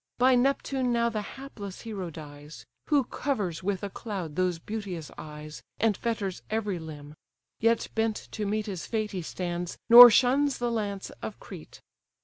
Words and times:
By 0.17 0.33
Neptune 0.33 0.91
now 0.91 1.09
the 1.09 1.21
hapless 1.21 1.81
hero 1.81 2.09
dies, 2.09 2.65
Who 2.87 3.03
covers 3.03 3.61
with 3.61 3.83
a 3.83 3.89
cloud 3.91 4.35
those 4.35 4.57
beauteous 4.57 5.11
eyes, 5.15 5.61
And 5.77 5.95
fetters 5.95 6.41
every 6.49 6.79
limb: 6.79 7.13
yet 7.59 7.87
bent 7.93 8.15
to 8.31 8.47
meet 8.47 8.65
His 8.65 8.87
fate 8.87 9.11
he 9.11 9.21
stands; 9.21 9.77
nor 9.91 10.09
shuns 10.09 10.57
the 10.57 10.71
lance 10.71 11.11
of 11.21 11.39
Crete. 11.39 11.81